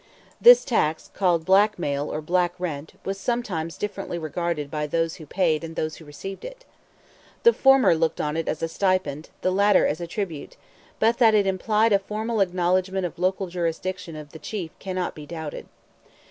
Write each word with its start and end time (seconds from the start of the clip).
This 0.41 0.65
tax, 0.65 1.11
called 1.13 1.45
"black 1.45 1.77
mail," 1.77 2.09
or 2.11 2.21
"black 2.23 2.55
rent," 2.57 2.95
was 3.05 3.19
sometimes 3.19 3.77
differently 3.77 4.17
regarded 4.17 4.71
by 4.71 4.87
those 4.87 5.17
who 5.17 5.27
paid 5.27 5.63
and 5.63 5.75
those 5.75 5.97
who 5.97 6.05
received 6.05 6.43
it. 6.43 6.65
The 7.43 7.53
former 7.53 7.93
looked 7.93 8.19
on 8.19 8.35
it 8.35 8.47
as 8.47 8.63
a 8.63 8.67
stipend, 8.67 9.29
the 9.41 9.51
latter 9.51 9.85
as 9.85 10.01
a 10.01 10.07
tribute; 10.07 10.57
but 10.97 11.19
that 11.19 11.35
it 11.35 11.45
implied 11.45 11.93
a 11.93 11.99
formal 11.99 12.41
acknowledgment 12.41 13.05
of 13.05 13.13
the 13.17 13.21
local 13.21 13.45
jurisdiction 13.45 14.15
of 14.15 14.31
the 14.31 14.39
chief 14.39 14.71
cannot 14.79 15.13
be 15.13 15.27
doubted. 15.27 15.67